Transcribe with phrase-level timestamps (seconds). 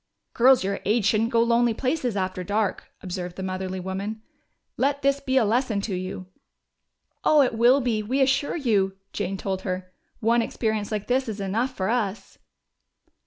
[0.33, 4.23] "Girls your age shouldn't go lonely places after dark," observed the motherly woman.
[4.75, 6.25] "Let this be a lesson to you!"
[7.23, 9.93] "Oh, it will be, we assure you!" Jane told her.
[10.19, 12.39] "One experience like this is enough for us."